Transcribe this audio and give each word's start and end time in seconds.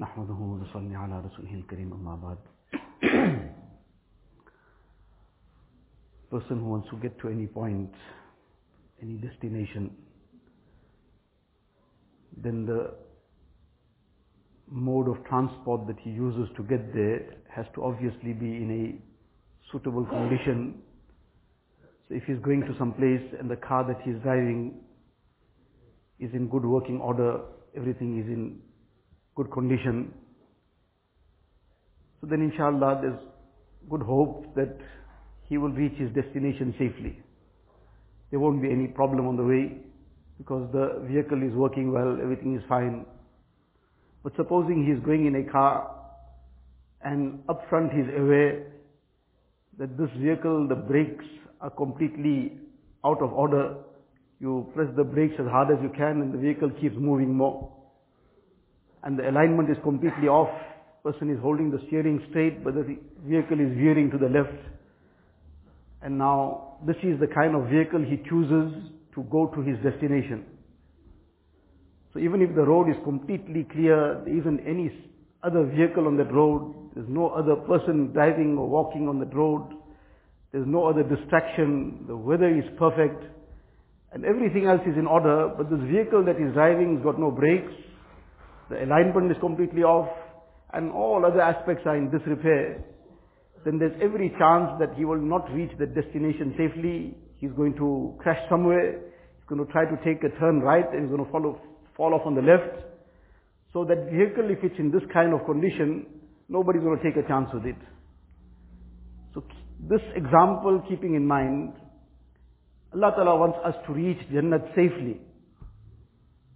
نحمده 0.00 0.34
ونصلي 0.34 0.96
على 0.96 1.20
رسوله 1.20 1.54
الكريم 1.54 1.92
أما 1.92 2.16
بعد 2.16 2.38
person 6.30 6.58
who 6.60 6.66
wants 6.66 6.88
to 6.90 6.96
get 6.96 7.18
to 7.20 7.28
any 7.28 7.46
point 7.46 7.90
any 9.02 9.14
destination 9.14 9.90
then 12.36 12.66
the 12.66 12.94
mode 14.70 15.08
of 15.08 15.24
transport 15.24 15.86
that 15.86 15.96
he 16.00 16.10
uses 16.10 16.48
to 16.56 16.62
get 16.64 16.92
there 16.92 17.20
has 17.48 17.64
to 17.74 17.82
obviously 17.84 18.32
be 18.32 18.46
in 18.64 18.70
a 18.82 19.72
suitable 19.72 20.04
condition 20.04 20.74
so 22.08 22.14
if 22.14 22.22
he's 22.24 22.38
going 22.48 22.60
to 22.60 22.74
some 22.78 22.92
place 22.92 23.26
and 23.38 23.50
the 23.50 23.56
car 23.56 23.84
that 23.86 24.00
he's 24.04 24.16
driving 24.22 24.74
is 26.18 26.32
in 26.34 26.48
good 26.48 26.64
working 26.64 27.00
order 27.00 27.40
everything 27.76 28.18
is 28.20 28.26
in 28.26 28.58
good 29.35 29.51
condition. 29.51 30.13
So 32.19 32.27
then 32.27 32.41
inshallah 32.41 32.99
there's 33.01 33.19
good 33.89 34.01
hope 34.01 34.53
that 34.55 34.77
he 35.47 35.57
will 35.57 35.71
reach 35.71 35.93
his 35.97 36.09
destination 36.13 36.73
safely. 36.77 37.19
There 38.29 38.39
won't 38.39 38.61
be 38.61 38.71
any 38.71 38.87
problem 38.87 39.27
on 39.27 39.35
the 39.35 39.43
way 39.43 39.77
because 40.37 40.69
the 40.71 41.05
vehicle 41.09 41.41
is 41.43 41.53
working 41.53 41.91
well, 41.91 42.17
everything 42.21 42.55
is 42.55 42.63
fine. 42.67 43.05
But 44.23 44.33
supposing 44.35 44.85
he 44.85 44.91
is 44.91 44.99
going 45.03 45.25
in 45.25 45.35
a 45.35 45.51
car 45.51 45.95
and 47.03 47.39
up 47.49 47.65
front 47.69 47.91
he 47.91 47.99
is 47.99 48.09
aware 48.17 48.67
that 49.77 49.97
this 49.97 50.09
vehicle, 50.17 50.67
the 50.67 50.75
brakes 50.75 51.25
are 51.59 51.69
completely 51.69 52.53
out 53.03 53.21
of 53.21 53.33
order. 53.33 53.75
You 54.39 54.71
press 54.75 54.87
the 54.95 55.03
brakes 55.03 55.33
as 55.39 55.47
hard 55.47 55.71
as 55.71 55.81
you 55.81 55.89
can 55.89 56.21
and 56.21 56.33
the 56.33 56.37
vehicle 56.37 56.69
keeps 56.81 56.95
moving 56.97 57.33
more 57.33 57.71
and 59.03 59.17
the 59.17 59.29
alignment 59.29 59.69
is 59.69 59.77
completely 59.83 60.27
off. 60.27 60.49
Person 61.03 61.31
is 61.31 61.39
holding 61.41 61.71
the 61.71 61.79
steering 61.87 62.21
straight, 62.29 62.63
but 62.63 62.75
the 62.75 62.97
vehicle 63.25 63.59
is 63.59 63.75
veering 63.75 64.11
to 64.11 64.17
the 64.17 64.29
left. 64.29 64.57
And 66.01 66.17
now, 66.17 66.77
this 66.85 66.97
is 67.03 67.19
the 67.19 67.27
kind 67.27 67.55
of 67.55 67.69
vehicle 67.69 68.01
he 68.01 68.17
chooses 68.29 68.73
to 69.15 69.23
go 69.31 69.47
to 69.47 69.61
his 69.61 69.77
destination. 69.83 70.45
So 72.13 72.19
even 72.19 72.41
if 72.41 72.53
the 72.55 72.63
road 72.63 72.89
is 72.89 72.95
completely 73.03 73.65
clear, 73.71 74.21
there 74.25 74.37
isn't 74.37 74.59
any 74.67 74.91
other 75.43 75.63
vehicle 75.63 76.07
on 76.07 76.17
that 76.17 76.31
road, 76.31 76.91
there's 76.93 77.09
no 77.09 77.29
other 77.29 77.55
person 77.55 78.11
driving 78.13 78.57
or 78.57 78.67
walking 78.67 79.07
on 79.07 79.19
that 79.19 79.33
road, 79.33 79.67
there's 80.51 80.67
no 80.67 80.85
other 80.85 81.03
distraction, 81.03 82.03
the 82.07 82.15
weather 82.15 82.49
is 82.49 82.65
perfect, 82.77 83.23
and 84.11 84.25
everything 84.25 84.65
else 84.65 84.81
is 84.85 84.97
in 84.97 85.07
order, 85.07 85.49
but 85.57 85.69
this 85.69 85.79
vehicle 85.89 86.23
that 86.25 86.35
he's 86.35 86.51
driving 86.53 86.95
has 86.95 87.03
got 87.03 87.17
no 87.17 87.31
brakes, 87.31 87.71
the 88.71 88.83
alignment 88.83 89.29
is 89.29 89.37
completely 89.39 89.83
off, 89.83 90.09
and 90.73 90.91
all 90.91 91.25
other 91.25 91.41
aspects 91.41 91.83
are 91.85 91.97
in 91.97 92.09
disrepair, 92.09 92.83
then 93.65 93.77
there's 93.77 93.93
every 94.01 94.29
chance 94.39 94.71
that 94.79 94.95
he 94.97 95.05
will 95.05 95.21
not 95.21 95.51
reach 95.51 95.71
the 95.77 95.85
destination 95.85 96.55
safely. 96.57 97.15
He's 97.37 97.51
going 97.51 97.75
to 97.75 98.15
crash 98.19 98.39
somewhere. 98.49 98.93
He's 98.93 99.47
going 99.47 99.63
to 99.65 99.71
try 99.71 99.85
to 99.85 99.97
take 100.03 100.23
a 100.23 100.29
turn 100.39 100.61
right 100.61 100.85
and 100.91 101.03
he's 101.03 101.11
going 101.11 101.25
to 101.25 101.31
follow, 101.31 101.61
fall 101.95 102.13
off 102.13 102.25
on 102.25 102.33
the 102.33 102.41
left. 102.41 102.87
So 103.73 103.85
that 103.85 104.09
vehicle, 104.09 104.49
if 104.49 104.63
it's 104.63 104.79
in 104.79 104.91
this 104.91 105.03
kind 105.13 105.33
of 105.33 105.45
condition, 105.45 106.05
nobody's 106.49 106.81
going 106.81 106.97
to 106.97 107.03
take 107.03 107.23
a 107.23 107.27
chance 107.27 107.49
with 107.53 107.65
it. 107.65 107.77
So 109.33 109.43
this 109.89 110.01
example 110.15 110.83
keeping 110.89 111.15
in 111.15 111.27
mind, 111.27 111.73
Allah 112.93 113.13
Ta'ala 113.15 113.37
wants 113.37 113.59
us 113.63 113.75
to 113.87 113.93
reach 113.93 114.17
Jannat 114.31 114.69
safely. 114.75 115.21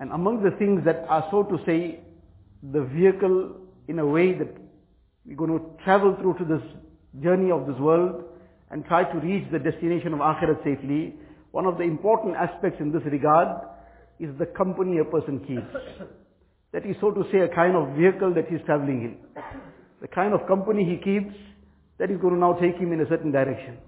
And 0.00 0.12
among 0.12 0.42
the 0.42 0.52
things 0.58 0.84
that 0.84 1.04
are 1.08 1.26
so 1.30 1.42
to 1.44 1.58
say, 1.66 2.00
the 2.72 2.84
vehicle 2.84 3.56
in 3.88 3.98
a 3.98 4.06
way 4.06 4.34
that 4.34 4.48
we're 5.26 5.36
going 5.36 5.58
to 5.58 5.64
travel 5.84 6.16
through 6.20 6.34
to 6.38 6.44
this 6.44 6.62
journey 7.22 7.50
of 7.50 7.66
this 7.66 7.78
world 7.78 8.24
and 8.70 8.84
try 8.84 9.04
to 9.04 9.18
reach 9.18 9.44
the 9.50 9.58
destination 9.58 10.12
of 10.12 10.20
Akhirat 10.20 10.62
safely, 10.62 11.14
one 11.50 11.66
of 11.66 11.78
the 11.78 11.84
important 11.84 12.36
aspects 12.36 12.80
in 12.80 12.92
this 12.92 13.02
regard 13.06 13.48
is 14.20 14.30
the 14.38 14.46
company 14.46 14.98
a 14.98 15.04
person 15.04 15.40
keeps. 15.40 16.06
That 16.72 16.84
is 16.84 16.96
so 17.00 17.10
to 17.10 17.24
say 17.32 17.38
a 17.38 17.48
kind 17.48 17.74
of 17.74 17.96
vehicle 17.96 18.34
that 18.34 18.48
he's 18.48 18.60
traveling 18.66 19.02
in. 19.02 19.42
The 20.00 20.08
kind 20.08 20.34
of 20.34 20.46
company 20.46 20.84
he 20.84 20.96
keeps, 20.98 21.34
that 21.98 22.10
is 22.10 22.20
going 22.20 22.34
to 22.34 22.40
now 22.40 22.52
take 22.54 22.76
him 22.76 22.92
in 22.92 23.00
a 23.00 23.08
certain 23.08 23.32
direction. 23.32 23.78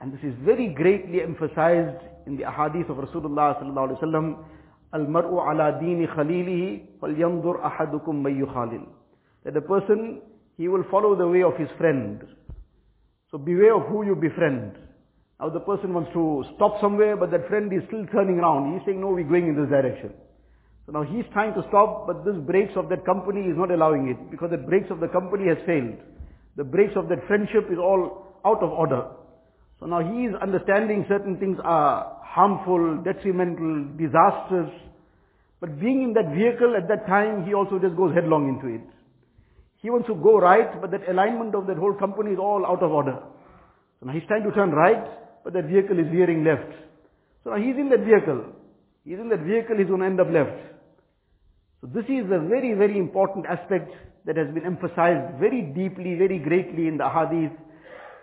And 0.00 0.12
this 0.12 0.20
is 0.22 0.34
very 0.44 0.68
greatly 0.68 1.22
emphasized 1.22 2.02
in 2.26 2.36
the 2.36 2.44
ahadith 2.44 2.90
of 2.90 2.96
Rasulullah 2.96 3.62
sallallahu 3.62 3.90
alaihi 3.90 4.02
wasallam 4.02 4.44
Al-mar'u 4.92 5.38
ala 5.38 5.78
dini 5.80 6.06
khalilihi 6.06 7.00
ahadukum. 7.02 8.86
That 9.44 9.56
a 9.56 9.60
person, 9.60 10.20
he 10.56 10.68
will 10.68 10.84
follow 10.90 11.14
the 11.16 11.28
way 11.28 11.42
of 11.42 11.56
his 11.56 11.68
friend. 11.78 12.22
So 13.30 13.38
beware 13.38 13.76
of 13.76 13.86
who 13.88 14.04
you 14.04 14.16
befriend. 14.16 14.72
Now 15.38 15.48
the 15.48 15.60
person 15.60 15.94
wants 15.94 16.10
to 16.12 16.44
stop 16.56 16.80
somewhere, 16.80 17.16
but 17.16 17.30
that 17.30 17.48
friend 17.48 17.72
is 17.72 17.82
still 17.86 18.04
turning 18.12 18.40
around. 18.40 18.74
He's 18.74 18.84
saying, 18.84 19.00
no, 19.00 19.08
we're 19.08 19.24
going 19.24 19.48
in 19.48 19.56
this 19.56 19.70
direction. 19.70 20.12
So 20.86 20.92
now 20.92 21.02
he's 21.02 21.24
trying 21.32 21.54
to 21.54 21.62
stop, 21.68 22.06
but 22.06 22.24
this 22.24 22.36
brakes 22.36 22.72
of 22.76 22.88
that 22.88 23.06
company 23.06 23.42
is 23.42 23.56
not 23.56 23.70
allowing 23.70 24.08
it, 24.08 24.30
because 24.30 24.50
the 24.50 24.58
brakes 24.58 24.90
of 24.90 24.98
the 25.00 25.08
company 25.08 25.48
has 25.48 25.58
failed. 25.64 25.96
The 26.56 26.64
brakes 26.64 26.92
of 26.96 27.08
that 27.08 27.24
friendship 27.28 27.70
is 27.70 27.78
all 27.78 28.34
out 28.44 28.60
of 28.62 28.70
order. 28.70 29.06
So 29.80 29.86
now 29.86 30.00
he 30.00 30.28
is 30.28 30.34
understanding 30.40 31.06
certain 31.08 31.38
things 31.38 31.58
are 31.64 32.20
harmful, 32.22 33.02
detrimental, 33.02 33.88
disastrous. 33.96 34.70
But 35.60 35.80
being 35.80 36.02
in 36.02 36.12
that 36.14 36.34
vehicle 36.36 36.76
at 36.76 36.86
that 36.88 37.06
time, 37.06 37.46
he 37.46 37.54
also 37.54 37.78
just 37.78 37.96
goes 37.96 38.14
headlong 38.14 38.48
into 38.48 38.74
it. 38.76 38.84
He 39.80 39.88
wants 39.88 40.06
to 40.08 40.14
go 40.14 40.38
right, 40.38 40.80
but 40.80 40.90
that 40.90 41.08
alignment 41.08 41.54
of 41.54 41.66
that 41.66 41.78
whole 41.78 41.94
company 41.94 42.32
is 42.32 42.38
all 42.38 42.66
out 42.66 42.82
of 42.82 42.92
order. 42.92 43.18
So 43.98 44.06
now 44.06 44.12
he's 44.12 44.26
trying 44.28 44.44
to 44.44 44.52
turn 44.52 44.70
right, 44.70 45.02
but 45.42 45.54
that 45.54 45.64
vehicle 45.64 45.98
is 45.98 46.06
veering 46.12 46.44
left. 46.44 46.70
So 47.44 47.50
now 47.50 47.56
he's 47.56 47.76
in 47.76 47.88
that 47.88 48.04
vehicle. 48.04 48.44
He's 49.04 49.18
in 49.18 49.30
that 49.30 49.40
vehicle, 49.40 49.78
he's 49.78 49.88
going 49.88 50.00
to 50.00 50.06
end 50.06 50.20
up 50.20 50.28
left. 50.28 50.60
So 51.80 51.88
this 51.88 52.04
is 52.04 52.28
a 52.28 52.44
very, 52.44 52.74
very 52.76 52.98
important 52.98 53.46
aspect 53.46 53.90
that 54.26 54.36
has 54.36 54.52
been 54.52 54.66
emphasized 54.66 55.40
very 55.40 55.62
deeply, 55.62 56.14
very 56.20 56.38
greatly 56.38 56.86
in 56.86 56.98
the 56.98 57.08
hadith, 57.08 57.56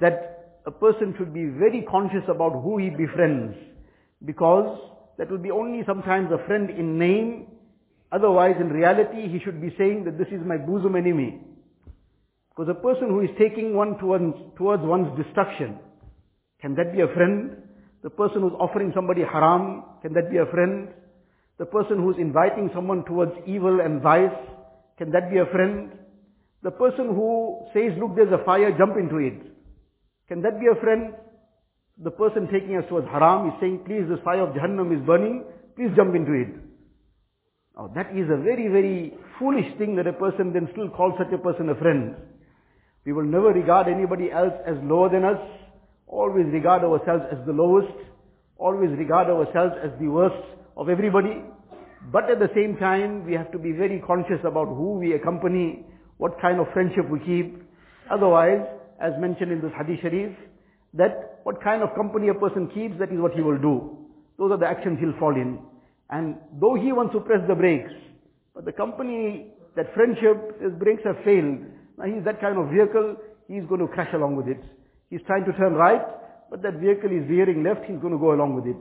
that 0.00 0.31
a 0.66 0.70
person 0.70 1.14
should 1.18 1.34
be 1.34 1.46
very 1.46 1.82
conscious 1.90 2.24
about 2.28 2.62
who 2.62 2.78
he 2.78 2.90
befriends. 2.90 3.56
Because 4.24 4.78
that 5.18 5.30
will 5.30 5.38
be 5.38 5.50
only 5.50 5.82
sometimes 5.86 6.30
a 6.32 6.44
friend 6.46 6.70
in 6.70 6.98
name. 6.98 7.46
Otherwise, 8.12 8.56
in 8.60 8.68
reality, 8.68 9.28
he 9.28 9.40
should 9.44 9.60
be 9.60 9.74
saying 9.76 10.04
that 10.04 10.18
this 10.18 10.28
is 10.28 10.40
my 10.44 10.56
bosom 10.56 10.96
enemy. 10.96 11.40
Because 12.50 12.68
a 12.70 12.80
person 12.80 13.08
who 13.08 13.20
is 13.20 13.30
taking 13.38 13.74
one 13.74 13.98
towards, 13.98 14.34
towards 14.56 14.82
one's 14.84 15.16
destruction, 15.16 15.78
can 16.60 16.74
that 16.76 16.92
be 16.92 17.00
a 17.00 17.08
friend? 17.08 17.56
The 18.02 18.10
person 18.10 18.42
who's 18.42 18.52
offering 18.58 18.92
somebody 18.94 19.22
haram, 19.22 19.84
can 20.02 20.12
that 20.12 20.30
be 20.30 20.36
a 20.36 20.46
friend? 20.46 20.88
The 21.58 21.66
person 21.66 21.98
who's 21.98 22.16
inviting 22.18 22.70
someone 22.74 23.04
towards 23.04 23.32
evil 23.46 23.80
and 23.80 24.02
vice, 24.02 24.34
can 24.98 25.10
that 25.12 25.30
be 25.30 25.38
a 25.38 25.46
friend? 25.46 25.92
The 26.62 26.70
person 26.70 27.06
who 27.06 27.66
says, 27.72 27.92
look, 27.98 28.14
there's 28.16 28.32
a 28.32 28.44
fire, 28.44 28.76
jump 28.76 28.96
into 28.96 29.16
it. 29.16 29.51
Can 30.32 30.40
that 30.40 30.58
be 30.58 30.66
a 30.66 30.80
friend? 30.80 31.12
the 31.98 32.10
person 32.10 32.48
taking 32.50 32.76
us 32.76 32.84
towards 32.88 33.06
haram 33.08 33.48
is 33.48 33.54
saying, 33.60 33.80
please, 33.84 34.08
this 34.08 34.18
fire 34.24 34.40
of 34.40 34.54
Jahannam 34.54 34.96
is 34.96 35.04
burning, 35.06 35.44
please 35.76 35.90
jump 35.94 36.14
into 36.14 36.32
it. 36.32 36.48
Now 37.76 37.92
that 37.94 38.16
is 38.16 38.26
a 38.32 38.40
very, 38.40 38.68
very 38.68 39.14
foolish 39.38 39.66
thing 39.78 39.96
that 39.96 40.06
a 40.06 40.12
person 40.12 40.52
then 40.52 40.68
still 40.72 40.88
calls 40.88 41.14
such 41.18 41.32
a 41.32 41.38
person 41.38 41.68
a 41.68 41.74
friend. 41.76 42.16
We 43.04 43.12
will 43.12 43.24
never 43.24 43.48
regard 43.48 43.88
anybody 43.88 44.30
else 44.32 44.54
as 44.66 44.76
lower 44.82 45.10
than 45.10 45.24
us, 45.24 45.38
always 46.06 46.46
regard 46.52 46.82
ourselves 46.82 47.24
as 47.30 47.38
the 47.46 47.52
lowest, 47.52 47.92
always 48.56 48.90
regard 48.96 49.28
ourselves 49.28 49.74
as 49.84 49.90
the 50.00 50.08
worst 50.08 50.42
of 50.76 50.88
everybody. 50.88 51.42
But 52.10 52.30
at 52.30 52.38
the 52.38 52.50
same 52.54 52.76
time, 52.78 53.26
we 53.26 53.34
have 53.34 53.52
to 53.52 53.58
be 53.58 53.72
very 53.72 54.02
conscious 54.06 54.40
about 54.44 54.66
who 54.66 54.98
we 54.98 55.12
accompany, 55.14 55.84
what 56.16 56.40
kind 56.40 56.58
of 56.58 56.66
friendship 56.72 57.08
we 57.10 57.20
keep. 57.20 57.62
Otherwise, 58.10 58.66
as 59.02 59.12
mentioned 59.18 59.50
in 59.50 59.60
this 59.60 59.72
hadith 59.76 60.00
sharif, 60.00 60.32
that 60.94 61.40
what 61.42 61.62
kind 61.62 61.82
of 61.82 61.94
company 61.94 62.28
a 62.28 62.34
person 62.34 62.68
keeps, 62.72 62.94
that 62.98 63.10
is 63.10 63.18
what 63.18 63.32
he 63.32 63.42
will 63.42 63.58
do. 63.58 63.98
Those 64.38 64.52
are 64.52 64.58
the 64.58 64.66
actions 64.66 64.98
he'll 65.00 65.18
fall 65.18 65.34
in. 65.34 65.58
And 66.10 66.36
though 66.60 66.74
he 66.74 66.92
wants 66.92 67.12
to 67.14 67.20
press 67.20 67.40
the 67.48 67.54
brakes, 67.54 67.92
but 68.54 68.64
the 68.64 68.72
company, 68.72 69.52
that 69.76 69.92
friendship, 69.94 70.60
his 70.62 70.72
brakes 70.78 71.02
have 71.04 71.16
failed. 71.24 71.58
Now 71.98 72.04
he's 72.04 72.24
that 72.24 72.40
kind 72.40 72.58
of 72.58 72.70
vehicle, 72.70 73.16
he's 73.48 73.64
going 73.68 73.80
to 73.80 73.88
crash 73.88 74.12
along 74.14 74.36
with 74.36 74.46
it. 74.46 74.62
He's 75.10 75.20
trying 75.26 75.44
to 75.46 75.52
turn 75.52 75.74
right, 75.74 76.02
but 76.50 76.62
that 76.62 76.74
vehicle 76.74 77.10
is 77.10 77.26
veering 77.26 77.64
left, 77.64 77.84
he's 77.88 77.98
going 77.98 78.12
to 78.12 78.20
go 78.20 78.32
along 78.32 78.54
with 78.54 78.66
it. 78.66 78.76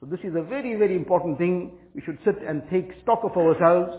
So 0.00 0.06
this 0.06 0.20
is 0.22 0.34
a 0.36 0.42
very, 0.42 0.76
very 0.76 0.94
important 0.94 1.38
thing. 1.38 1.76
We 1.94 2.00
should 2.02 2.18
sit 2.24 2.36
and 2.46 2.62
take 2.70 2.94
stock 3.02 3.20
of 3.24 3.36
ourselves, 3.36 3.90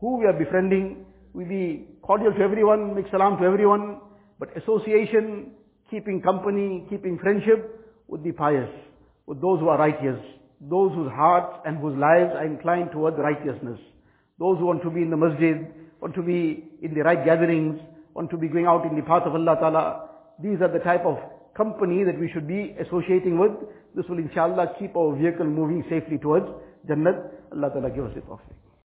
who 0.00 0.18
we 0.18 0.26
are 0.26 0.32
befriending. 0.32 1.06
We 1.32 1.44
be 1.44 1.86
cordial 2.02 2.32
to 2.34 2.40
everyone, 2.40 2.94
make 2.94 3.06
salam 3.10 3.38
to 3.38 3.44
everyone, 3.44 4.00
but 4.38 4.56
association, 4.56 5.52
keeping 5.90 6.20
company, 6.20 6.86
keeping 6.90 7.18
friendship 7.18 7.92
with 8.08 8.22
the 8.24 8.32
pious, 8.32 8.70
with 9.26 9.40
those 9.40 9.60
who 9.60 9.68
are 9.68 9.78
righteous, 9.78 10.18
those 10.60 10.92
whose 10.94 11.10
hearts 11.12 11.58
and 11.66 11.78
whose 11.78 11.96
lives 11.96 12.32
are 12.34 12.44
inclined 12.44 12.90
towards 12.92 13.16
righteousness, 13.18 13.78
those 14.38 14.58
who 14.58 14.66
want 14.66 14.82
to 14.82 14.90
be 14.90 15.02
in 15.02 15.10
the 15.10 15.16
masjid, 15.16 15.66
want 16.00 16.14
to 16.14 16.22
be 16.22 16.64
in 16.82 16.94
the 16.94 17.02
right 17.02 17.24
gatherings, 17.24 17.80
want 18.14 18.30
to 18.30 18.36
be 18.36 18.48
going 18.48 18.66
out 18.66 18.84
in 18.84 18.96
the 18.96 19.02
path 19.02 19.22
of 19.24 19.34
Allah 19.34 19.56
Ta'ala. 19.60 20.10
These 20.42 20.60
are 20.60 20.72
the 20.72 20.80
type 20.80 21.04
of 21.04 21.18
company 21.56 22.04
that 22.04 22.18
we 22.18 22.30
should 22.32 22.48
be 22.48 22.74
associating 22.80 23.38
with. 23.38 23.52
This 23.94 24.04
will 24.08 24.18
inshallah 24.18 24.74
keep 24.78 24.96
our 24.96 25.14
vehicle 25.16 25.46
moving 25.46 25.84
safely 25.88 26.18
towards 26.18 26.46
Jannat. 26.88 27.30
Allah 27.52 27.70
Ta'ala 27.70 27.90
give 27.90 28.04
us 28.04 28.12
the 28.14 28.20
tawfiq. 28.22 28.63